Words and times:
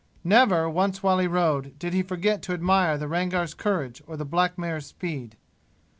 Never 0.23 0.67
once 0.67 1.03
while 1.03 1.19
he 1.19 1.27
rode 1.27 1.77
did 1.77 1.93
he 1.93 2.01
forget 2.01 2.41
to 2.41 2.53
admire 2.53 2.97
the 2.97 3.07
Rangar's 3.07 3.53
courage 3.53 4.01
or 4.07 4.17
the 4.17 4.25
black 4.25 4.57
mare's 4.57 4.87
speed. 4.87 5.37